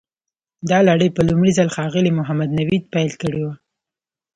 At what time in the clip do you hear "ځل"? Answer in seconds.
1.57-1.67